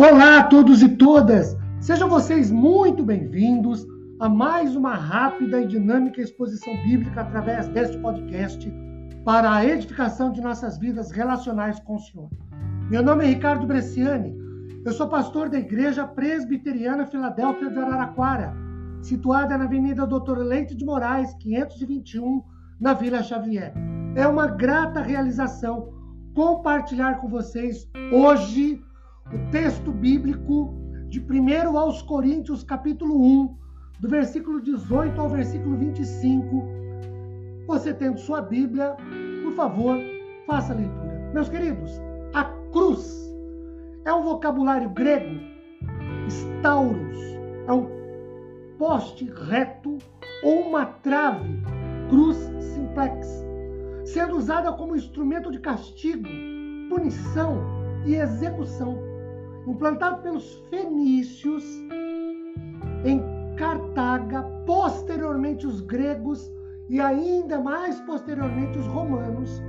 Olá 0.00 0.38
a 0.38 0.44
todos 0.44 0.80
e 0.80 0.90
todas! 0.90 1.56
Sejam 1.80 2.08
vocês 2.08 2.52
muito 2.52 3.02
bem-vindos 3.02 3.84
a 4.20 4.28
mais 4.28 4.76
uma 4.76 4.94
rápida 4.94 5.60
e 5.60 5.66
dinâmica 5.66 6.22
exposição 6.22 6.72
bíblica 6.84 7.22
através 7.22 7.66
deste 7.66 7.98
podcast 7.98 8.72
para 9.24 9.52
a 9.52 9.66
edificação 9.66 10.30
de 10.30 10.40
nossas 10.40 10.78
vidas 10.78 11.10
relacionais 11.10 11.80
com 11.80 11.96
o 11.96 11.98
Senhor. 11.98 12.30
Meu 12.88 13.02
nome 13.02 13.24
é 13.24 13.26
Ricardo 13.26 13.66
Bresciani, 13.66 14.38
eu 14.84 14.92
sou 14.92 15.08
pastor 15.08 15.48
da 15.48 15.58
Igreja 15.58 16.06
Presbiteriana 16.06 17.04
Filadélfia 17.04 17.68
de 17.68 17.78
Araraquara, 17.80 18.54
situada 19.02 19.58
na 19.58 19.64
Avenida 19.64 20.06
Doutor 20.06 20.38
Leite 20.38 20.76
de 20.76 20.84
Moraes, 20.84 21.34
521, 21.40 22.40
na 22.80 22.94
Vila 22.94 23.20
Xavier. 23.20 23.74
É 24.14 24.28
uma 24.28 24.46
grata 24.46 25.00
realização 25.00 25.92
compartilhar 26.36 27.16
com 27.20 27.28
vocês 27.28 27.90
hoje 28.12 28.80
o 29.32 29.50
texto 29.50 29.92
bíblico 29.92 30.74
de 31.08 31.20
1 31.20 31.76
aos 31.76 32.00
Coríntios, 32.02 32.62
capítulo 32.62 33.20
1, 33.22 33.56
do 34.00 34.08
versículo 34.08 34.60
18 34.60 35.20
ao 35.20 35.28
versículo 35.28 35.76
25. 35.76 36.64
Você 37.66 37.92
tendo 37.92 38.18
sua 38.18 38.40
Bíblia, 38.40 38.96
por 39.42 39.52
favor, 39.52 39.98
faça 40.46 40.72
a 40.72 40.76
leitura. 40.76 41.30
Meus 41.34 41.48
queridos, 41.48 42.00
a 42.32 42.44
cruz 42.72 43.34
é 44.06 44.12
um 44.12 44.22
vocabulário 44.22 44.88
grego, 44.90 45.38
stauros, 46.28 47.18
é 47.66 47.72
um 47.72 47.86
poste 48.78 49.30
reto 49.46 49.98
ou 50.42 50.68
uma 50.68 50.86
trave, 50.86 51.62
cruz 52.08 52.36
simplex, 52.74 53.28
sendo 54.06 54.38
usada 54.38 54.72
como 54.72 54.96
instrumento 54.96 55.50
de 55.50 55.58
castigo, 55.58 56.26
punição 56.88 57.62
e 58.06 58.14
execução 58.14 59.07
implantado 59.66 60.22
pelos 60.22 60.54
fenícios 60.70 61.64
em 63.04 63.20
Cartaga, 63.56 64.42
posteriormente 64.64 65.66
os 65.66 65.80
gregos 65.80 66.50
e 66.88 67.00
ainda 67.00 67.60
mais 67.60 68.00
posteriormente 68.02 68.78
os 68.78 68.86
romanos 68.86 69.60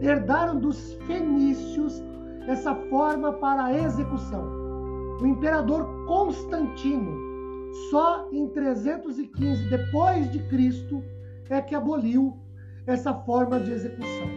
herdaram 0.00 0.58
dos 0.58 0.94
fenícios 1.06 2.02
essa 2.46 2.74
forma 2.74 3.32
para 3.34 3.66
a 3.66 3.78
execução. 3.78 4.44
O 5.20 5.26
imperador 5.26 5.86
Constantino, 6.06 7.12
só 7.90 8.28
em 8.32 8.48
315 8.48 9.68
depois 9.68 10.30
de 10.30 10.38
Cristo, 10.48 11.02
é 11.50 11.60
que 11.60 11.74
aboliu 11.74 12.36
essa 12.86 13.12
forma 13.12 13.60
de 13.60 13.70
execução. 13.72 14.28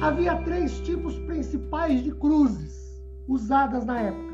Havia 0.00 0.36
três 0.42 0.80
tipos 0.80 1.18
principais 1.20 2.02
de 2.02 2.12
cruzes 2.12 2.81
usadas 3.28 3.84
na 3.84 4.00
época. 4.00 4.32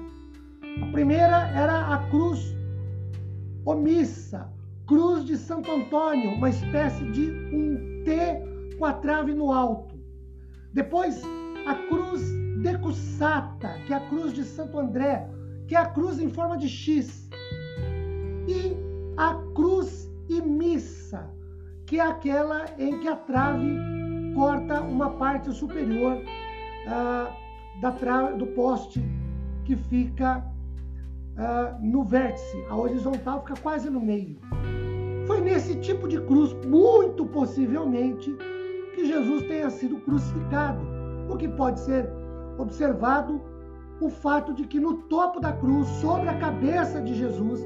A 0.82 0.86
primeira 0.92 1.48
era 1.48 1.94
a 1.94 1.98
cruz 2.08 2.54
omissa, 3.64 4.50
cruz 4.86 5.24
de 5.24 5.36
Santo 5.36 5.70
Antônio, 5.70 6.32
uma 6.32 6.48
espécie 6.48 7.04
de 7.10 7.30
um 7.52 8.02
T 8.04 8.76
com 8.78 8.84
a 8.84 8.92
trave 8.92 9.34
no 9.34 9.52
alto. 9.52 9.98
Depois, 10.72 11.22
a 11.66 11.74
cruz 11.74 12.22
decussata, 12.62 13.68
que 13.86 13.92
é 13.92 13.96
a 13.96 14.08
cruz 14.08 14.32
de 14.32 14.44
Santo 14.44 14.78
André, 14.78 15.28
que 15.66 15.74
é 15.74 15.78
a 15.78 15.86
cruz 15.86 16.18
em 16.18 16.30
forma 16.30 16.56
de 16.56 16.68
X. 16.68 17.28
E 18.48 18.76
a 19.16 19.34
cruz 19.54 20.10
imissa, 20.28 21.30
que 21.86 21.98
é 21.98 22.02
aquela 22.02 22.64
em 22.78 23.00
que 23.00 23.08
a 23.08 23.16
trave 23.16 23.76
corta 24.34 24.80
uma 24.80 25.10
parte 25.10 25.52
superior. 25.52 26.22
Ah, 26.86 27.30
da 27.80 27.92
trave, 27.92 28.36
do 28.36 28.46
poste 28.48 29.02
que 29.64 29.76
fica 29.76 30.44
uh, 31.36 31.84
no 31.84 32.02
vértice. 32.02 32.64
A 32.68 32.76
horizontal 32.76 33.40
fica 33.40 33.60
quase 33.60 33.88
no 33.90 34.00
meio. 34.00 34.36
Foi 35.26 35.40
nesse 35.40 35.76
tipo 35.76 36.08
de 36.08 36.20
cruz, 36.22 36.52
muito 36.66 37.26
possivelmente, 37.26 38.34
que 38.94 39.04
Jesus 39.04 39.42
tenha 39.46 39.70
sido 39.70 39.96
crucificado. 40.00 40.80
O 41.28 41.36
que 41.36 41.46
pode 41.48 41.80
ser 41.80 42.10
observado 42.56 43.40
o 44.00 44.08
fato 44.08 44.54
de 44.54 44.64
que 44.64 44.80
no 44.80 44.94
topo 45.02 45.40
da 45.40 45.52
cruz, 45.52 45.86
sobre 46.00 46.28
a 46.28 46.38
cabeça 46.38 47.00
de 47.00 47.14
Jesus, 47.14 47.60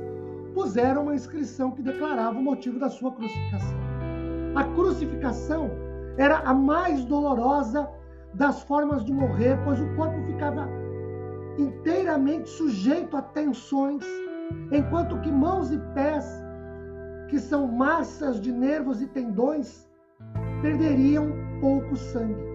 puseram 0.55 1.03
uma 1.03 1.15
inscrição 1.15 1.71
que 1.71 1.83
declarava 1.83 2.39
o 2.39 2.43
motivo 2.43 2.79
da 2.79 2.91
sua 2.91 3.13
crucificação. 3.13 3.77
A 4.55 4.65
crucificação 4.65 5.71
era 6.17 6.39
a 6.41 6.53
mais 6.53 7.05
dolorosa 7.05 7.89
das 8.35 8.63
formas 8.63 9.05
de 9.05 9.13
morrer, 9.13 9.59
pois 9.65 9.81
o 9.81 9.95
corpo 9.95 10.21
ficava 10.27 10.69
inteiramente 11.59 12.49
sujeito 12.49 13.17
a 13.17 13.23
tensões, 13.23 14.05
enquanto 14.71 15.21
que 15.21 15.31
mãos 15.31 15.71
e 15.71 15.79
pés, 15.95 16.25
que 17.29 17.39
são 17.39 17.67
massas 17.67 18.41
de 18.41 18.53
nervos 18.53 19.03
e 19.03 19.07
tendões, 19.07 19.89
perderiam 20.63 21.33
pouco 21.61 21.97
sangue. 21.97 22.53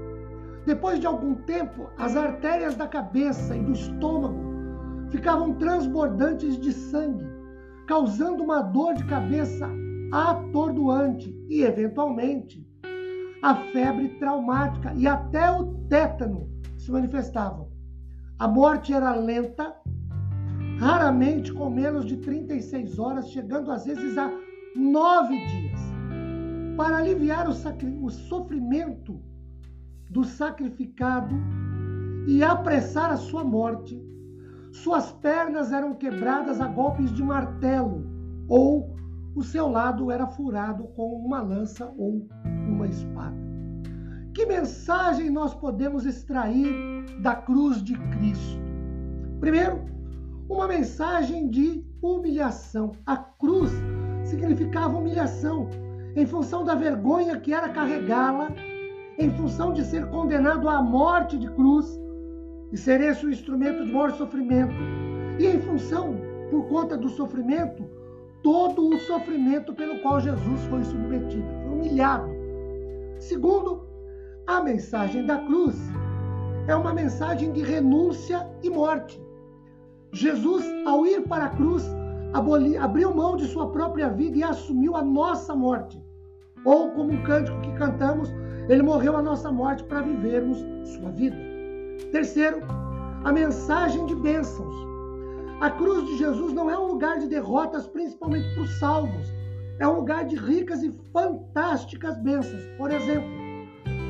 Depois 0.65 0.99
de 0.99 1.07
algum 1.07 1.35
tempo, 1.35 1.89
as 1.97 2.15
artérias 2.15 2.75
da 2.75 2.87
cabeça 2.87 3.55
e 3.55 3.63
do 3.63 3.71
estômago 3.71 4.37
ficavam 5.09 5.53
transbordantes 5.53 6.57
de 6.57 6.73
sangue, 6.73 7.25
causando 7.87 8.43
uma 8.43 8.61
dor 8.61 8.93
de 8.95 9.05
cabeça 9.05 9.69
atordoante 10.11 11.33
e, 11.49 11.63
eventualmente, 11.63 12.67
a 13.41 13.55
febre 13.55 14.09
traumática 14.19 14.93
e 14.95 15.07
até 15.07 15.51
o 15.51 15.73
tétano 15.89 16.49
se 16.77 16.91
manifestavam. 16.91 17.69
A 18.39 18.47
morte 18.47 18.93
era 18.93 19.15
lenta, 19.15 19.75
raramente 20.79 21.51
com 21.51 21.69
menos 21.69 22.05
de 22.05 22.17
36 22.17 22.99
horas, 22.99 23.29
chegando 23.29 23.71
às 23.71 23.85
vezes 23.85 24.17
a 24.17 24.31
nove 24.75 25.37
dias. 25.47 25.79
Para 26.75 26.97
aliviar 26.97 27.47
o, 27.47 28.05
o 28.05 28.09
sofrimento 28.09 29.19
do 30.09 30.23
sacrificado 30.23 31.35
e 32.27 32.43
apressar 32.43 33.11
a 33.11 33.17
sua 33.17 33.43
morte, 33.43 33.99
suas 34.71 35.11
pernas 35.11 35.71
eram 35.71 35.95
quebradas 35.95 36.61
a 36.61 36.67
golpes 36.67 37.11
de 37.11 37.23
martelo 37.23 38.05
ou 38.47 38.95
o 39.35 39.43
seu 39.43 39.67
lado 39.67 40.11
era 40.11 40.27
furado 40.27 40.85
com 40.89 41.13
uma 41.15 41.41
lança 41.41 41.91
ou 41.97 42.27
uma 42.77 42.87
espada. 42.87 43.35
Que 44.33 44.45
mensagem 44.45 45.29
nós 45.31 45.53
podemos 45.55 46.05
extrair 46.05 46.71
da 47.21 47.35
cruz 47.35 47.83
de 47.83 47.93
Cristo? 47.95 48.61
Primeiro, 49.39 49.83
uma 50.47 50.67
mensagem 50.67 51.49
de 51.49 51.83
humilhação. 52.01 52.91
A 53.05 53.17
cruz 53.17 53.71
significava 54.23 54.97
humilhação 54.97 55.67
em 56.15 56.25
função 56.25 56.63
da 56.63 56.75
vergonha 56.75 57.39
que 57.39 57.53
era 57.53 57.69
carregá-la, 57.69 58.49
em 59.17 59.31
função 59.31 59.73
de 59.73 59.83
ser 59.83 60.07
condenado 60.09 60.69
à 60.69 60.81
morte 60.81 61.37
de 61.37 61.49
cruz 61.51 61.99
e 62.71 62.77
ser 62.77 63.01
esse 63.01 63.25
o 63.25 63.31
instrumento 63.31 63.85
de 63.85 63.91
maior 63.91 64.11
sofrimento, 64.11 64.75
e 65.39 65.47
em 65.47 65.59
função, 65.59 66.15
por 66.51 66.67
conta 66.67 66.97
do 66.97 67.09
sofrimento, 67.09 67.83
todo 68.43 68.89
o 68.89 68.99
sofrimento 68.99 69.73
pelo 69.73 69.99
qual 70.01 70.19
Jesus 70.19 70.61
foi 70.65 70.83
submetido, 70.83 71.47
foi 71.63 71.71
humilhado. 71.71 72.36
Segundo, 73.19 73.87
a 74.45 74.61
mensagem 74.61 75.25
da 75.25 75.37
cruz 75.39 75.75
é 76.67 76.75
uma 76.75 76.93
mensagem 76.93 77.51
de 77.51 77.61
renúncia 77.61 78.47
e 78.61 78.69
morte. 78.69 79.21
Jesus, 80.11 80.65
ao 80.85 81.05
ir 81.05 81.27
para 81.27 81.45
a 81.45 81.49
cruz, 81.49 81.83
abriu 82.79 83.13
mão 83.13 83.35
de 83.35 83.45
sua 83.47 83.69
própria 83.71 84.09
vida 84.09 84.37
e 84.37 84.43
assumiu 84.43 84.95
a 84.95 85.01
nossa 85.01 85.55
morte. 85.55 86.01
Ou, 86.65 86.91
como 86.91 87.11
um 87.11 87.23
cântico 87.23 87.59
que 87.61 87.71
cantamos, 87.73 88.29
ele 88.69 88.83
morreu 88.83 89.15
a 89.15 89.21
nossa 89.21 89.51
morte 89.51 89.83
para 89.83 90.01
vivermos 90.01 90.57
sua 90.83 91.11
vida. 91.11 91.37
Terceiro, 92.11 92.59
a 93.23 93.31
mensagem 93.31 94.05
de 94.05 94.15
bênçãos. 94.15 94.75
A 95.59 95.71
cruz 95.71 96.05
de 96.05 96.17
Jesus 96.17 96.53
não 96.53 96.69
é 96.69 96.77
um 96.77 96.87
lugar 96.87 97.17
de 97.17 97.27
derrotas, 97.27 97.87
principalmente 97.87 98.53
para 98.53 98.63
os 98.63 98.79
salvos. 98.79 99.33
É 99.79 99.87
um 99.87 99.95
lugar 99.97 100.25
de 100.25 100.35
ricas 100.35 100.81
e 100.83 100.91
fantásticas 101.13 102.17
bênçãos. 102.17 102.63
Por 102.77 102.91
exemplo, 102.91 103.29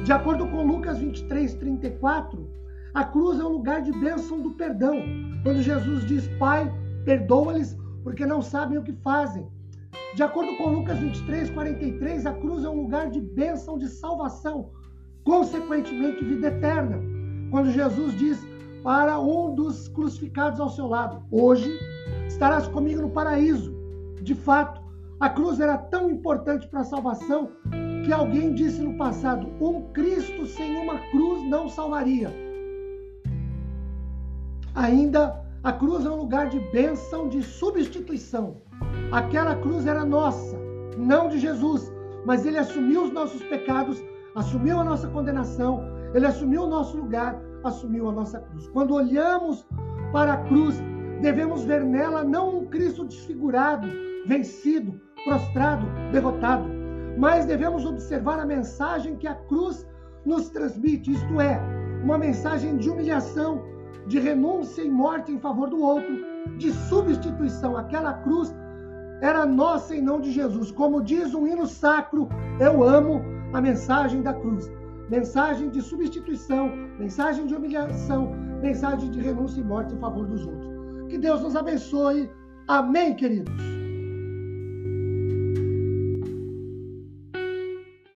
de 0.03 0.11
acordo 0.11 0.47
com 0.47 0.65
Lucas 0.65 0.97
23, 0.99 1.55
34, 1.55 2.49
a 2.93 3.03
cruz 3.03 3.39
é 3.39 3.43
um 3.43 3.49
lugar 3.49 3.81
de 3.81 3.91
bênção 3.91 4.41
do 4.41 4.51
perdão. 4.51 5.01
Quando 5.43 5.61
Jesus 5.61 6.05
diz, 6.05 6.27
Pai, 6.39 6.73
perdoa-lhes 7.05 7.77
porque 8.03 8.25
não 8.25 8.41
sabem 8.41 8.77
o 8.77 8.83
que 8.83 8.93
fazem. 8.93 9.45
De 10.15 10.23
acordo 10.23 10.55
com 10.57 10.69
Lucas 10.69 10.97
23, 10.97 11.49
43, 11.49 12.25
a 12.25 12.33
cruz 12.33 12.63
é 12.63 12.69
um 12.69 12.83
lugar 12.83 13.09
de 13.09 13.19
bênção 13.19 13.77
de 13.77 13.87
salvação, 13.89 14.71
consequentemente 15.23 16.23
vida 16.23 16.47
eterna. 16.47 16.99
Quando 17.51 17.71
Jesus 17.71 18.17
diz, 18.17 18.39
para 18.83 19.19
um 19.19 19.53
dos 19.53 19.89
crucificados 19.89 20.61
ao 20.61 20.69
seu 20.69 20.87
lado. 20.87 21.21
Hoje 21.29 21.69
estarás 22.25 22.69
comigo 22.69 23.01
no 23.01 23.09
paraíso. 23.09 23.75
De 24.21 24.33
fato, 24.33 24.81
a 25.19 25.29
cruz 25.29 25.59
era 25.59 25.77
tão 25.77 26.09
importante 26.11 26.67
para 26.67 26.81
a 26.81 26.85
salvação 26.85 27.51
que 28.05 28.13
alguém 28.13 28.53
disse 28.53 28.81
no 28.81 28.97
passado: 28.97 29.47
um 29.59 29.91
Cristo 29.93 30.45
sem 30.45 30.77
uma 30.77 30.99
cruz 31.11 31.43
não 31.49 31.67
salvaria. 31.67 32.31
Ainda 34.75 35.43
A 35.63 35.73
cruz 35.73 36.05
é 36.05 36.09
um 36.09 36.15
lugar 36.15 36.47
de 36.47 36.59
bênção, 36.71 37.27
de 37.27 37.43
substituição. 37.43 38.61
Aquela 39.11 39.55
cruz 39.55 39.85
era 39.85 40.05
nossa, 40.05 40.57
não 40.97 41.27
de 41.27 41.39
Jesus, 41.39 41.91
mas 42.25 42.45
ele 42.45 42.57
assumiu 42.57 43.03
os 43.03 43.11
nossos 43.11 43.41
pecados, 43.43 44.01
assumiu 44.35 44.79
a 44.79 44.83
nossa 44.83 45.07
condenação, 45.07 45.83
ele 46.13 46.25
assumiu 46.25 46.63
o 46.63 46.67
nosso 46.67 46.95
lugar, 46.95 47.41
assumiu 47.63 48.07
a 48.07 48.13
nossa 48.13 48.39
cruz. 48.39 48.67
Quando 48.69 48.93
olhamos 48.93 49.67
para 50.13 50.33
a 50.33 50.43
cruz, 50.45 50.81
devemos 51.21 51.63
ver 51.65 51.83
nela 51.83 52.23
não 52.23 52.59
um 52.59 52.65
Cristo 52.67 53.03
desfigurado, 53.03 53.89
vencido, 54.25 55.01
prostrado, 55.27 55.85
derrotado, 56.13 56.69
mas 57.17 57.45
devemos 57.45 57.85
observar 57.85 58.39
a 58.39 58.45
mensagem 58.45 59.17
que 59.17 59.27
a 59.27 59.35
cruz 59.35 59.85
nos 60.25 60.49
transmite, 60.49 61.11
isto 61.11 61.41
é, 61.41 61.59
uma 62.01 62.17
mensagem 62.17 62.77
de 62.77 62.89
humilhação, 62.89 63.61
de 64.07 64.19
renúncia 64.19 64.81
e 64.81 64.89
morte 64.89 65.33
em 65.33 65.39
favor 65.39 65.69
do 65.69 65.81
outro, 65.81 66.15
de 66.57 66.71
substituição. 66.71 67.75
Aquela 67.75 68.13
cruz 68.13 68.55
era 69.21 69.45
nossa 69.45 69.93
e 69.93 70.01
não 70.01 70.21
de 70.21 70.31
Jesus. 70.31 70.71
Como 70.71 71.03
diz 71.03 71.33
um 71.33 71.45
hino 71.45 71.67
sacro, 71.67 72.29
eu 72.59 72.81
amo 72.81 73.21
a 73.53 73.59
mensagem 73.59 74.21
da 74.21 74.33
cruz. 74.33 74.71
Mensagem 75.09 75.69
de 75.69 75.81
substituição, 75.81 76.69
mensagem 76.97 77.47
de 77.47 77.55
humilhação, 77.55 78.33
mensagem 78.61 79.11
de 79.11 79.19
renúncia 79.19 79.59
e 79.59 79.63
morte 79.63 79.93
em 79.93 79.99
favor 79.99 80.25
dos 80.25 80.45
outros. 80.45 80.71
Que 81.09 81.17
Deus 81.17 81.41
nos 81.41 81.55
abençoe. 81.55 82.29
Amém, 82.67 83.13
queridos. 83.15 83.86